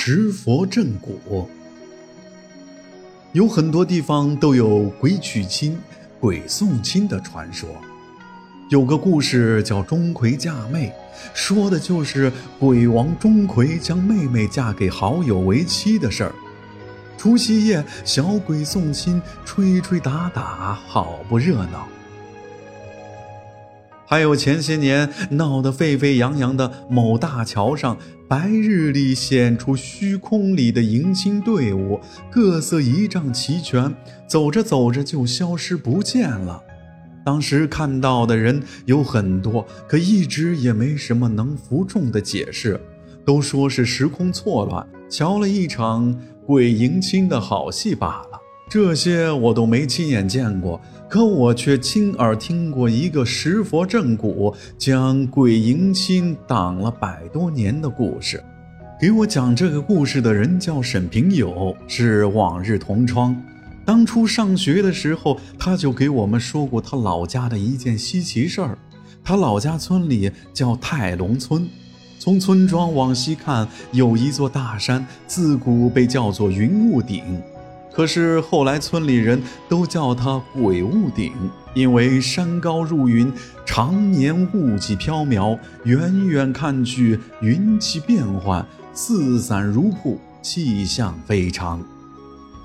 [0.00, 1.50] 石佛镇古，
[3.32, 5.76] 有很多地方都有鬼娶亲、
[6.20, 7.68] 鬼送亲的传说。
[8.70, 10.92] 有个故事叫钟馗嫁妹，
[11.34, 16.32] 说的就是鬼王钟馗将妹妹嫁给好友为妻的事儿。
[17.18, 21.88] 除夕夜，小鬼送亲，吹吹打打，好不热闹。
[24.10, 27.94] 还有前些年闹得沸沸扬扬的某大桥上，
[28.26, 32.00] 白日里显出虚空里的迎亲队伍，
[32.30, 33.94] 各色仪仗齐全，
[34.26, 36.62] 走着走着就消失不见了。
[37.22, 42.80] 当时看到的人有很多，可一直也没什么能服众的解释，
[43.26, 48.40] 都说是时空错乱，瞧了一场鬼迎亲的好戏罢了。
[48.70, 50.80] 这些我都没亲眼见过。
[51.08, 58.42] 可我却亲耳听过一个石佛正骨将鬼迎亲挡了百多年的故事。
[59.00, 63.34] 给我讲这个故事的人叫沈平友，是往日同窗。
[63.86, 68.76] 当初上学的时候，他就给我们说过他老家的一件稀奇事儿。
[69.24, 71.66] 他老家村里叫泰龙村，
[72.18, 77.40] 从村庄往西看，有一座大山，自古被叫做云雾顶。
[77.98, 81.32] 可是后来，村里人都叫它鬼雾顶，
[81.74, 83.32] 因为山高入云，
[83.66, 91.82] 常年雾气飘渺，远远看去云气变幻，四散如瀑，气象非常。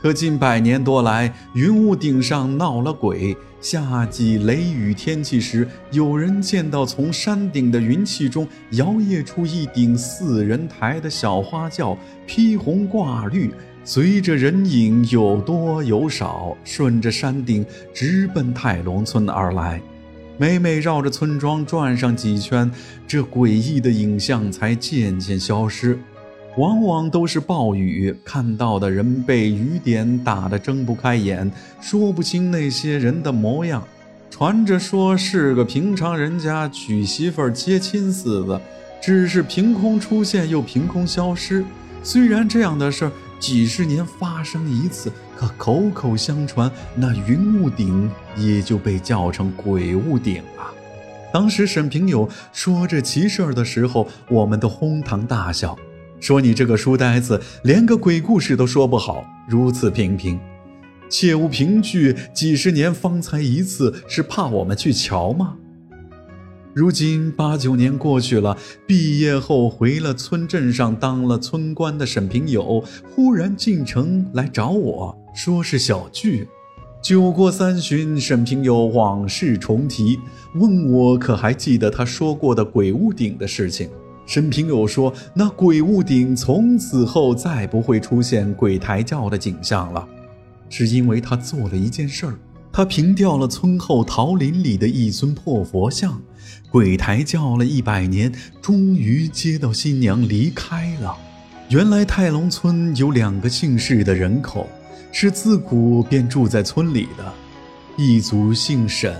[0.04, 3.36] 可近百年多来，云雾顶上闹了鬼。
[3.60, 13.52] 夏季雷雨天气时，有人见到从山顶的云气中摇曳出一顶四人抬的小花轿，披红挂绿。
[13.86, 19.82] 随着人影有多有少，顺着山顶直奔泰龙村而来。
[20.38, 22.72] 每每绕着村庄转上几圈，
[23.06, 26.00] 这诡异的影像才渐渐消失。
[26.58, 33.84] 往往都是暴雨，看到的人被雨点打得睁不开眼，说不清那些人的模样。
[34.30, 38.62] 传着说是个平常人家娶媳妇接亲似的，
[39.02, 41.66] 只是凭空出现又凭空消失。
[42.02, 43.12] 虽然这样的事儿。
[43.44, 50.74] 几十年发生一次，可口口相传，那云雾顶也就被叫成鬼雾顶了。
[51.34, 55.78] 当时沈平友说这奇事儿的时候，我们都哄堂大笑，
[56.22, 60.40] 说你这个书呆子，连个鬼故事都说不好，如此平平。
[61.10, 65.58] 切勿凭据几十年方才一次，是怕我们去瞧吗？
[66.74, 68.58] 如今八九年过去了，
[68.88, 76.48] 毕业后回了村镇上当了村官的沈平友，忽然进城来找我说是小聚。
[77.00, 80.20] 酒过三巡，沈平友往事重提，
[80.56, 83.88] 问我可还记得他说过的鬼屋顶的事情。
[84.26, 90.08] 沈平友说，那鬼屋顶从此后再不会出现鬼抬轿的景象了，
[90.70, 92.34] 是因为他做了一件事儿。
[92.76, 96.20] 他平掉了村后桃林里的一尊破佛像，
[96.72, 101.16] 鬼抬叫了一百年，终于接到新娘离开了。
[101.70, 104.68] 原来泰隆村有两个姓氏的人口，
[105.12, 107.32] 是自古便住在村里的，
[107.96, 109.16] 一族姓沈，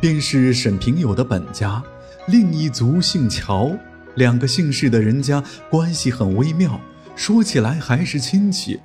[0.00, 1.80] 便是沈平友的本家；
[2.26, 3.70] 另一族姓乔，
[4.16, 5.40] 两个姓氏的人家
[5.70, 6.80] 关系很微妙，
[7.14, 8.80] 说起来还是亲戚。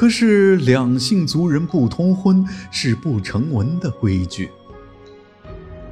[0.00, 4.48] 可是两姓族人不通婚是不成文的规矩。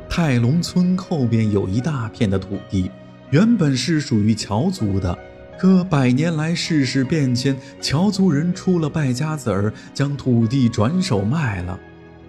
[0.09, 2.91] 泰龙村后边有一大片的土地，
[3.29, 5.15] 原本是属于乔族的，
[5.59, 11.79] 可百年来世事变迁，乔族人出了败家子儿，将土地转手卖了。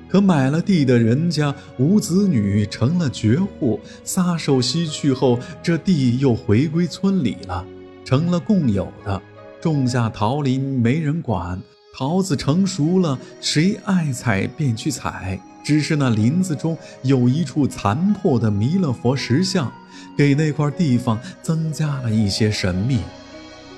[0.10, 7.66] 可买了地的人家无子女，成了绝户，撒手西去后，这地又回归村里了，
[8.04, 9.22] 成了共有的。
[9.62, 11.62] 种下桃林没人管，
[11.94, 15.40] 桃子成熟了，谁爱采便去采。
[15.62, 19.72] 只是那林子中有一处残破的弥勒佛石像，
[20.18, 23.00] 给那块地方增加了一些神秘。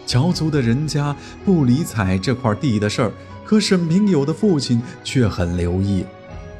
[0.06, 3.12] 乔族的人家不理睬这块地的事儿，
[3.44, 6.06] 可沈平友的父亲却很留意。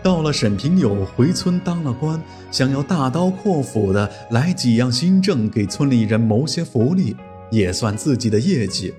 [0.02, 2.20] 到了沈平友回村当了官，
[2.50, 7.16] 想要大刀阔斧的来几样新政，给村里人谋些福利，
[7.52, 8.92] 也算自己的业绩。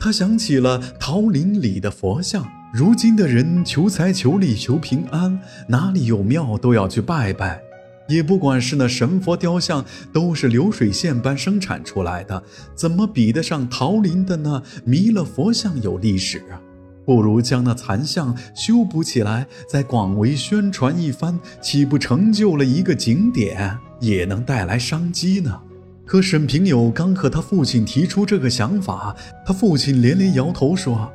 [0.00, 5.38] 他想起了桃林里的佛像，如今的人求财、求利、求平安，
[5.68, 7.60] 哪里有庙都要去拜拜，
[8.08, 12.42] 也不管是那神佛雕像，都是流水线般生产出来的，
[12.74, 16.58] 怎么比得上桃林的那弥勒佛像有历史啊？
[17.04, 25.60] 不如将那残像修补起来，再广为宣传一番，岂不成就了一个景点，也能带来商机呢？
[26.10, 29.14] 可沈平友刚和他父亲提出这个想法，
[29.46, 31.08] 他父亲连连摇头说：“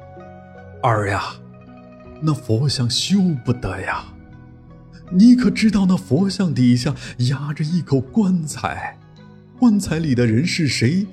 [0.82, 1.36] 儿呀，
[2.22, 4.06] 那佛像修不得呀！
[5.12, 6.96] 你可知道那佛像底下
[7.30, 8.98] 压着一口棺材？
[9.60, 11.06] 棺材里的人是谁？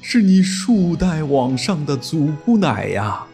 [0.00, 3.26] 是你数代往上的祖姑奶呀！”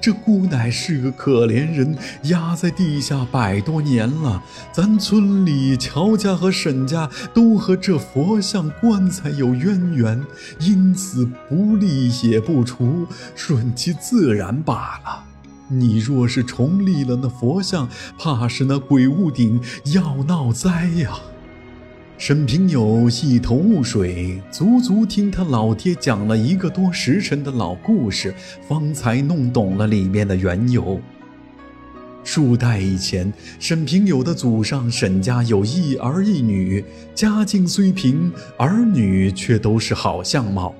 [0.00, 4.42] 这姑奶是个可怜人，压在地下百多年了。
[4.72, 10.24] 咱村里乔家和沈家都和这佛像棺材有渊源，
[10.60, 15.24] 因此不立也不除，顺其自然罢了。
[15.68, 17.88] 你若是重立了那佛像，
[18.18, 19.60] 怕是那鬼屋顶
[19.94, 21.12] 要闹灾呀。
[22.24, 28.32] 沈平友一头雾水，足足听他老爹讲了一个多时辰的老故事，
[28.68, 31.00] 方才弄懂了里面的缘由。
[32.22, 40.72] 数代以前，沈平友的祖上沈家有一儿一女，家境虽贫，儿女却都是好相貌。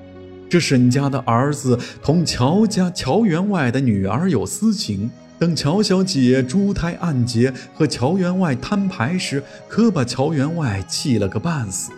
[0.49, 5.11] 这沈家的儿子同乔家乔员外的女儿有私情。
[5.43, 11.91] 等乔小姐珠胎暗结和乔员外摊牌时，可把乔员外气了个半死。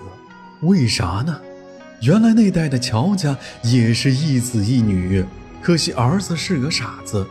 [0.63, 1.39] 为啥呢？
[2.01, 5.23] 原来那代的乔家也是一子一女，
[5.61, 7.27] 可惜儿子是个傻子，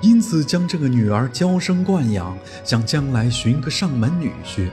[0.00, 2.34] 因此将这个女儿娇生惯养，
[2.64, 4.70] 想将来寻个上门女婿。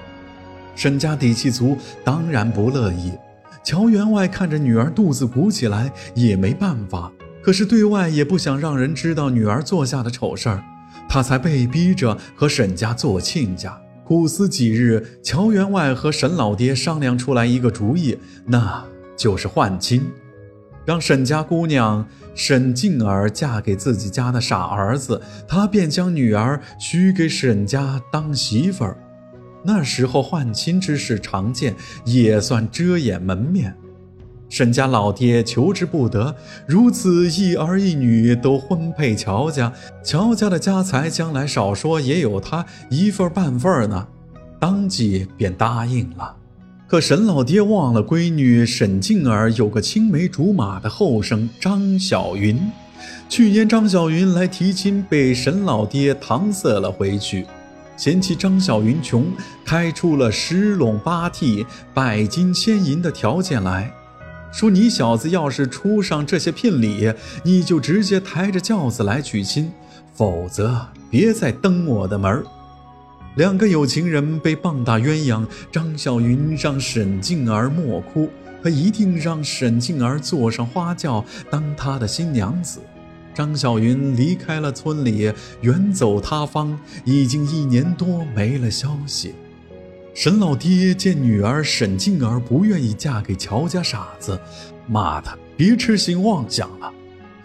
[0.73, 3.11] 沈家底气足，当然不乐意。
[3.61, 7.11] 乔员外看着女儿肚子鼓起来，也没办法，
[7.41, 10.63] 可是对外也不想让人知道女儿做下的丑事儿。
[11.07, 13.79] 他才被逼着和沈家做亲家。
[14.03, 18.85] 苦思几日，乔员外和沈老爹商量出来一个主意，那
[19.17, 20.09] 就是换亲，
[20.85, 28.97] 让沈家姑娘沈静儿嫁给自己家的傻儿子，他便将女儿许给沈家当媳妇儿。
[29.63, 31.75] 那时候换亲之事常见，
[32.05, 33.75] 也算遮掩门面。
[34.49, 36.35] 沈家老爹求之不得，
[36.65, 39.73] 如此一儿一女都婚配乔家，
[40.03, 44.07] 乔家的家财将来少说也有他一份半份呢，
[44.59, 46.35] 当即便答应了。
[46.87, 52.57] 可沈老爹忘了闺女沈静儿有个青梅竹马的后生张小云，
[53.27, 57.45] 去年张小云来提亲，被沈老爹搪塞了回去，
[57.97, 59.25] 嫌弃张小云穷，
[59.65, 63.91] 开出了十垄八屉、百金千银的条件来。
[64.51, 67.13] 说你小子要是出上这些聘礼，
[67.43, 69.71] 你就直接抬着轿子来娶亲，
[70.13, 72.43] 否则别再登我的门
[73.35, 78.29] 两个有情人被棒打鸳鸯，张小云让沈静儿莫哭，
[78.63, 82.79] 他一定让沈静儿坐上花轿当他的新娘子。
[83.35, 89.35] 张小云离开了村里，远走他方，已经一年多没了消息。
[90.19, 94.41] 沈老爹见女儿沈静儿不愿意嫁给乔家傻子，
[94.87, 96.91] 骂他别痴心妄想了。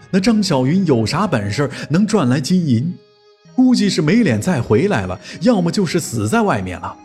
[0.09, 2.91] 那张小云有啥本事能赚来金银？
[3.55, 6.97] 估计是没脸再回来了，要么就是死在外面了。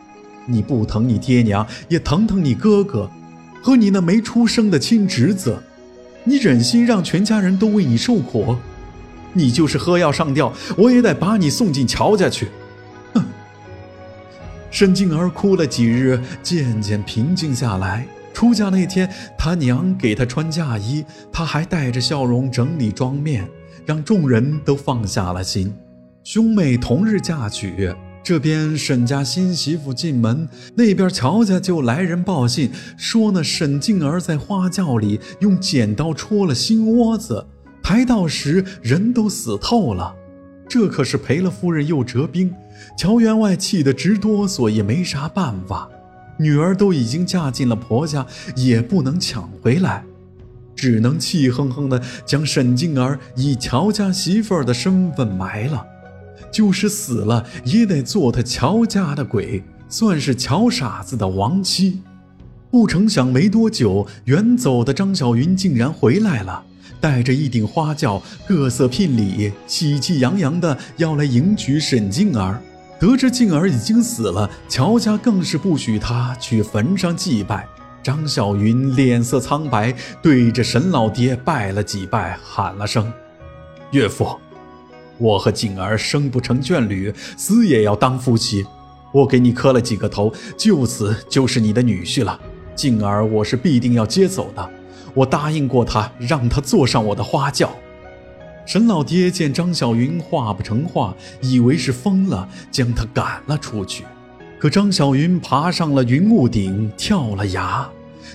[0.47, 3.11] 你不疼你爹娘，也疼疼你哥哥
[3.63, 5.63] 和你那没出生的亲侄子。
[6.25, 8.57] 你忍心让全家人都为你受苦？
[9.35, 12.49] 你就是喝药上吊，我也得把你送进乔家去。
[14.71, 18.07] 沈静儿哭了几日，渐渐平静下来。
[18.35, 23.49] 出嫁那天，她娘给她穿嫁衣，她还带着笑容整理妆面，
[23.85, 25.75] 让众人都放下了心。
[26.23, 37.47] 兄妹同日嫁娶，这边沈家新媳妇进门，那边乔家就来人报信，说那沈静儿在花轿里用剪刀戳了心窝子，
[37.83, 40.15] 抬到时人都死透了。
[40.69, 42.53] 这可是赔了夫人又折兵。
[42.97, 45.89] 乔员外气得直哆嗦，也没啥办法。
[46.39, 50.05] 女儿都已经嫁进了婆家，也不能抢回来，
[50.77, 55.85] 只能气哼哼地将沈静儿以乔家媳妇儿的身份埋了。
[56.53, 62.01] 就是死了，也得做他乔家的鬼，算是乔傻子的亡妻。
[62.71, 66.65] 不成想，没多久，远走的张小云竟然回来了，
[67.01, 72.61] 带着一顶花轿，各色聘礼，喜气洋洋的要来迎娶沈静儿。
[73.01, 77.67] 得知静儿已经死了，乔家更是不许他去坟上祭拜。
[78.03, 83.13] 张小云脸色苍白，对着沈老爹拜了几拜，喊了声
[83.93, 84.37] ：“岳父，
[85.19, 88.65] 我和静儿生不成眷侣，死也要当夫妻。
[89.13, 92.39] 我给你磕了几个头，就此就是你的女婿了。
[92.75, 94.71] 静儿，我是必定要接走的，
[95.15, 97.71] 我答应过他，让他坐上我的花轿。”
[98.67, 104.05] 沈老爹见张小云话不成话，以为是疯了，将他赶了出去。
[104.59, 107.89] 可张小云爬上了云雾顶，跳了崖，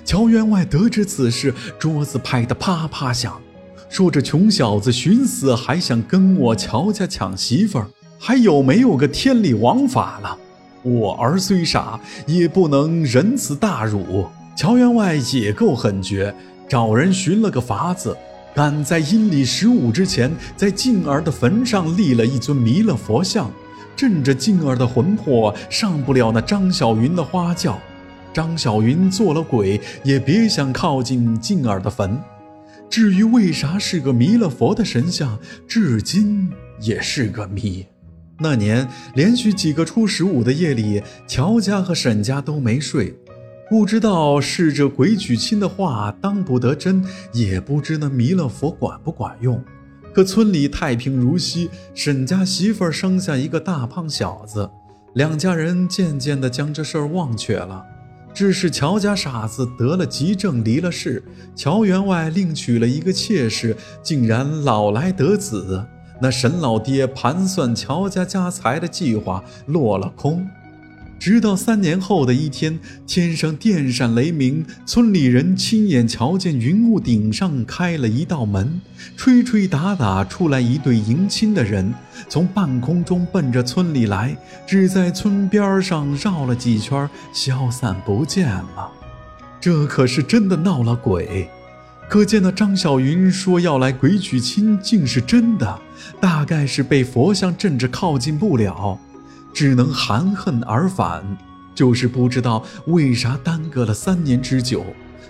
[0.04, 3.40] 乔员外得知此事，桌子拍得啪啪响，
[3.90, 7.88] 说：“这穷小子寻死，还想跟我乔家抢媳妇儿，
[8.18, 10.38] 还有没有个天理王法了？
[10.82, 14.26] 我儿虽傻，也不能忍此大辱。”
[14.56, 16.34] 乔员外也够狠绝，
[16.68, 18.16] 找人寻了个法子，
[18.56, 23.52] 赶在阴历十五之前，在静儿的坟上立了一尊弥勒佛像，
[23.96, 27.80] 镇着静儿的魂魄上不了那张小云的花轿。
[28.34, 32.20] 张小云做了鬼，也别想靠近静儿的坟。
[32.90, 36.52] 至于为啥是个弥勒佛的神像，至今
[36.82, 37.86] 也是个谜。
[38.40, 43.16] 那年连续几个初十五的夜里，乔家和沈家都没睡。
[43.70, 49.64] 不知道是这鬼娶亲的话当不得真，也不知那弥勒佛管不管用。
[50.14, 54.70] 可村里太平如昔，沈家媳妇生下一个大胖小子，
[55.16, 57.84] 两家人渐渐地将这事儿忘却了。
[58.32, 61.24] 只是乔家傻子得了急症，离了世。
[61.56, 65.84] 乔员外另娶了一个妾室，竟然老来得子。
[66.22, 70.48] 那沈老爹盘算乔家家财的计划落了空。
[71.24, 72.78] 直到三年后的一天，
[73.08, 78.82] 天上电闪雷鸣，村里人亲眼瞧见云雾顶上开了一道门，
[79.16, 81.94] 吹吹打打出来一对迎亲的人，
[82.28, 84.36] 从半空中奔着村里来，
[84.68, 88.92] 只在村边上绕了几圈，消散不见了。
[89.62, 91.48] 这可是真的闹了鬼，
[92.10, 95.80] 可见那张小云说要来鬼娶亲，竟是真的，
[96.20, 99.00] 大概是被佛像镇着，靠近不了。
[99.54, 101.38] 只能含恨而返，
[101.76, 104.84] 就是不知道为啥耽搁了三年之久。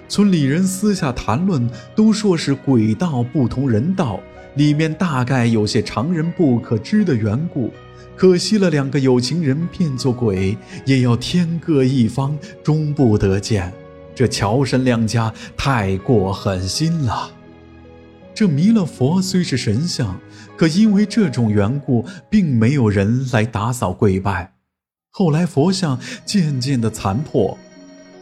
[0.07, 4.19] 村里人私下谈论，都说是鬼道不同人道，
[4.55, 7.73] 里面大概有些常人不可知的缘故。
[8.15, 13.73] 可惜了两个有情人变作鬼，也要天各一方，终不得见。
[14.13, 17.31] 这乔神两家太过狠心了。
[18.35, 20.19] 这弥勒佛虽是神像，
[20.57, 24.53] 可因为这种缘故，并没有人来打扫跪拜。
[25.11, 27.55] 后来佛像渐渐的残破，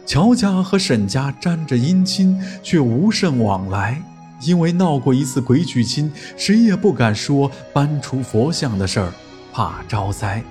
[0.04, 4.02] 乔家和沈家沾着姻亲，却无甚往来。
[4.42, 9.12] 因为闹过一次鬼娶亲，谁也不敢说搬出佛像的事儿，
[9.52, 10.42] 怕招灾。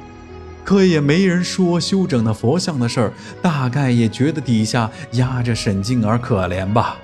[0.63, 6.98] 可也没人说修整那佛像的事儿，大概也觉得底下压着沈静儿可怜吧。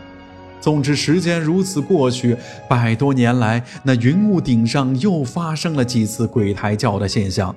[0.60, 2.36] 总之，时间如此过去，
[2.68, 7.56] 百多年来，那云雾顶上又发生了几次鬼抬轿的现象。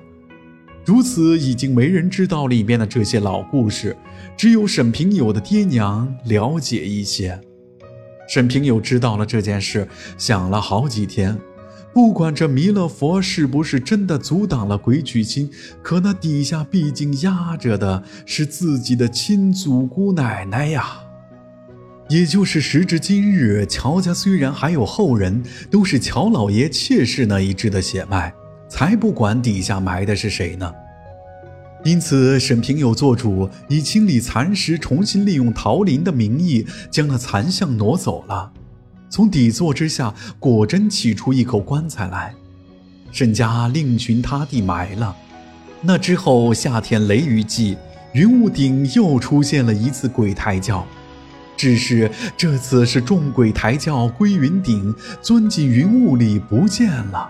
[0.85, 3.97] 如此，已经没人知道里面的这些老故事，
[4.37, 7.39] 只有沈平友的爹娘了解一些。
[8.29, 11.37] 沈平友知道了这件事，想了好几天。
[11.93, 15.51] 不管这弥勒佛是不是真的阻挡了鬼娶亲，
[15.83, 21.01] 可那底下毕竟压着的是自己的亲祖姑奶奶呀。
[22.11, 28.35] 也就是时至今日，乔家虽然还有后人，都是乔老爷妾室那一支的血脉，
[28.69, 30.75] 才不管底下埋的是谁呢。
[31.85, 38.51] 因此，沈平友做主，以清理残石、重新利用桃林的名义，将那残像挪走了。
[39.09, 42.35] 从底座之下，果真取出一口棺材来。
[43.13, 45.17] 沈家另寻他地埋了。
[45.81, 47.77] 那之后，夏天雷雨季，
[48.15, 50.85] 云雾顶又出现了一次鬼抬轿。
[51.61, 57.29] 只是这次是众鬼抬轿归云顶，钻进云雾里不见了。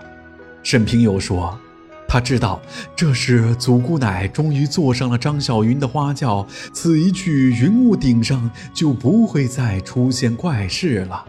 [0.63, 1.59] 沈平友说
[2.07, 2.61] ：“他知道
[2.95, 11.25] 这是祖姑奶终于坐上了张小云的花轿，此一去云雾顶上就不会再出现怪事了。”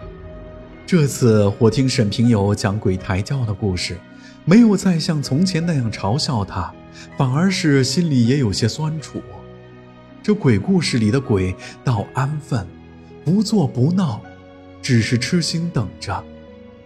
[0.86, 3.98] 这次我听沈平友讲鬼抬轿的故事，
[4.44, 6.72] 没有再像从前那样嘲笑他，
[7.18, 9.20] 反而是心里也有些酸楚。
[10.22, 12.64] 这鬼故事里的鬼倒安分。
[13.24, 14.20] 不做不闹，
[14.80, 16.24] 只是痴心等着。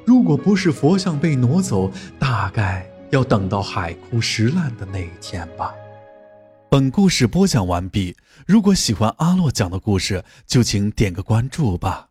[0.04, 5.74] 如果不是佛像被挪走，大概要等到海枯石烂的那一天吧。
[6.68, 8.16] 本故事播讲完毕。
[8.46, 12.08] 如果喜欢阿洛讲的故事，就请点个关注吧。